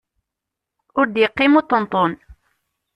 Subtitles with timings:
[0.99, 2.11] Ur d-yeqqim uṭenṭun!